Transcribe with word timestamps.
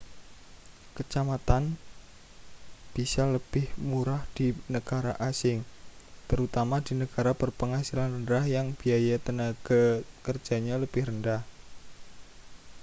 kacamata 0.97 1.57
bisa 2.97 3.23
lebih 3.35 3.65
murah 3.87 4.21
di 4.35 4.47
negara 4.73 5.13
asing 5.29 5.59
terutama 6.29 6.75
di 6.85 6.93
negara 7.01 7.31
berpenghasilan 7.41 8.11
rendah 8.25 8.45
yang 8.55 8.67
biaya 8.79 9.15
tenaga 9.25 9.83
kerjanya 10.25 10.75
lebih 10.83 11.03
rendah 11.07 11.41